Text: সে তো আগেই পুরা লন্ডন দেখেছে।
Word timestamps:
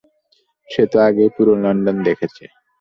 সে 0.69 0.83
তো 0.91 0.97
আগেই 1.07 1.29
পুরা 1.35 1.53
লন্ডন 1.63 1.97
দেখেছে। 2.07 2.43